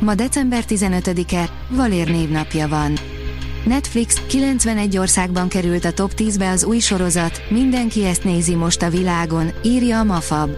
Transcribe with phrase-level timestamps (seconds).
[0.00, 2.92] Ma december 15-e, Valér névnapja van.
[3.64, 8.90] Netflix 91 országban került a top 10-be az új sorozat, mindenki ezt nézi most a
[8.90, 10.50] világon, írja a Mafab.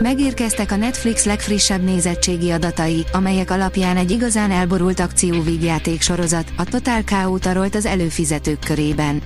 [0.00, 7.02] Megérkeztek a Netflix legfrissebb nézettségi adatai, amelyek alapján egy igazán elborult akcióvígjáték sorozat, a Total
[7.02, 7.38] K.O.
[7.38, 9.22] tarolt az előfizetők körében.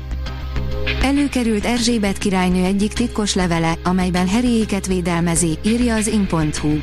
[1.03, 6.79] Előkerült Erzsébet királynő egyik titkos levele, amelyben Harryéket védelmezi, írja az in.hu.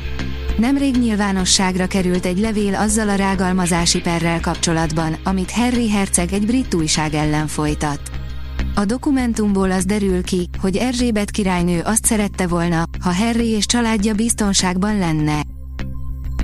[0.58, 6.74] Nemrég nyilvánosságra került egy levél azzal a rágalmazási perrel kapcsolatban, amit Harry herceg egy brit
[6.74, 8.00] újság ellen folytat.
[8.74, 14.14] A dokumentumból az derül ki, hogy Erzsébet királynő azt szerette volna, ha Harry és családja
[14.14, 15.40] biztonságban lenne.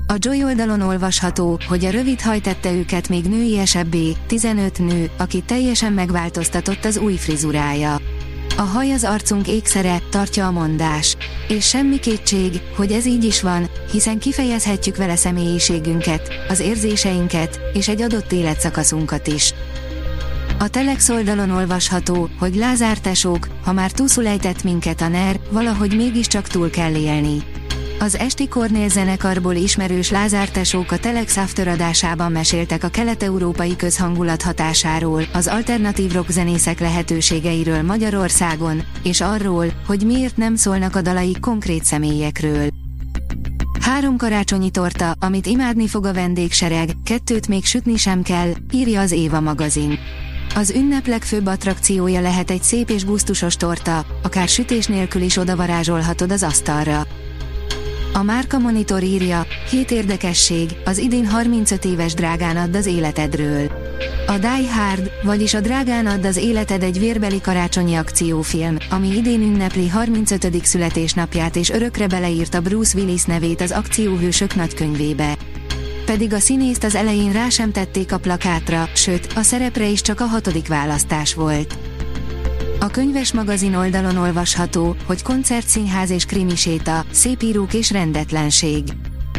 [0.06, 5.41] A Joy oldalon olvasható, hogy a rövid haj tette őket még nőiesebbé, 15 nő, aki
[5.41, 7.97] teljesen megváltoztatott az új frizurája.
[8.56, 11.16] A haj az arcunk ékszere, tartja a mondás.
[11.48, 17.88] És semmi kétség, hogy ez így is van, hiszen kifejezhetjük vele személyiségünket, az érzéseinket, és
[17.88, 19.55] egy adott életszakaszunkat is.
[20.58, 26.47] A Telex oldalon olvasható, hogy Lázár tesók, ha már túlszulejtett minket a NER, valahogy mégiscsak
[26.47, 27.42] túl kell élni.
[28.05, 34.42] Az Esti Kornél zenekarból ismerős Lázár Tesók a Telex After adásában meséltek a kelet-európai közhangulat
[34.42, 41.36] hatásáról, az alternatív rock zenészek lehetőségeiről Magyarországon, és arról, hogy miért nem szólnak a dalai
[41.41, 42.69] konkrét személyekről.
[43.80, 49.12] Három karácsonyi torta, amit imádni fog a vendégsereg, kettőt még sütni sem kell, írja az
[49.12, 49.98] Éva magazin.
[50.55, 56.32] Az ünnep legfőbb attrakciója lehet egy szép és gusztusos torta, akár sütés nélkül is odavarázsolhatod
[56.32, 57.06] az asztalra.
[58.16, 63.70] A Márka Monitor írja, hét érdekesség, az idén 35 éves drágán add az életedről.
[64.26, 69.42] A Die Hard, vagyis a drágán add az életed egy vérbeli karácsonyi akciófilm, ami idén
[69.42, 70.64] ünnepli 35.
[70.64, 75.36] születésnapját és örökre beleírta Bruce Willis nevét az akcióhősök nagykönyvébe.
[76.06, 80.20] Pedig a színészt az elején rá sem tették a plakátra, sőt, a szerepre is csak
[80.20, 81.94] a hatodik választás volt.
[82.84, 88.83] A könyves magazin oldalon olvasható, hogy koncertszínház és krimiséta, szépírók és rendetlenség.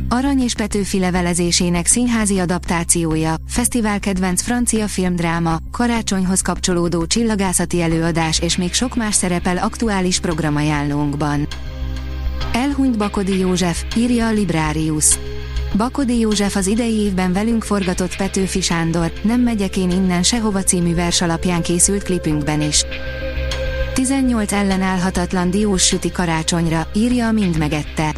[0.09, 8.57] Arany és Petőfi levelezésének színházi adaptációja, fesztivál kedvenc francia filmdráma, karácsonyhoz kapcsolódó csillagászati előadás és
[8.57, 11.47] még sok más szerepel aktuális programajánlónkban.
[12.53, 15.19] Elhunyt Bakodi József, írja a Librarius.
[15.77, 20.95] Bakodi József az idei évben velünk forgatott Petőfi Sándor, Nem megyek én innen sehova című
[20.95, 22.85] vers alapján készült klipünkben is.
[23.95, 28.13] 18 ellenállhatatlan diós süti karácsonyra, írja a Mind megette.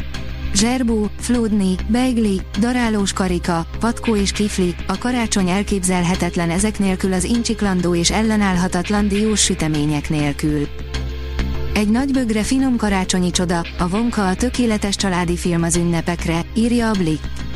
[0.54, 7.94] Zserbú, flódni, beigli, darálós karika, patkó és kifli, a karácsony elképzelhetetlen ezek nélkül az incsiklandó
[7.94, 10.66] és ellenállhatatlan diós sütemények nélkül.
[11.74, 16.92] Egy nagybögre finom karácsonyi csoda, a vonka a tökéletes családi film az ünnepekre, írja a
[16.92, 17.47] Blick.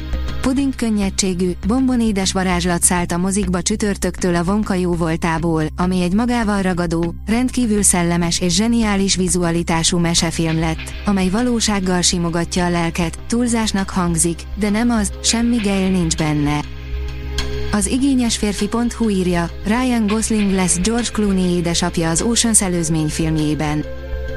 [0.42, 6.62] Puding könnyedségű, bombonédes varázslat szállt a mozikba csütörtöktől a vonka jó voltából, ami egy magával
[6.62, 14.42] ragadó, rendkívül szellemes és zseniális vizualitású mesefilm lett, amely valósággal simogatja a lelket, túlzásnak hangzik,
[14.54, 16.60] de nem az, semmi geil nincs benne.
[17.72, 23.84] Az igényes férfi.hu írja, Ryan Gosling lesz George Clooney édesapja az Ocean's előzmény filmjében.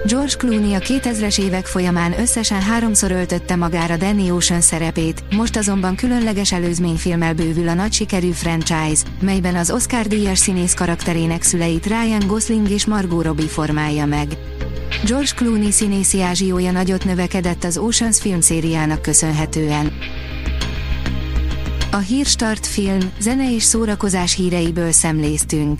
[0.07, 5.95] George Clooney a 2000-es évek folyamán összesen háromszor öltötte magára Danny Ocean szerepét, most azonban
[5.95, 12.69] különleges előzményfilmmel bővül a nagy sikerű franchise, melyben az Oscar-díjas színész karakterének szüleit Ryan Gosling
[12.69, 14.27] és Margot Robbie formálja meg.
[15.05, 19.91] George Clooney színészi ázsiója nagyot növekedett az Oceans filmszériának köszönhetően.
[21.91, 25.79] A Hírstart film, zene és szórakozás híreiből szemléztünk.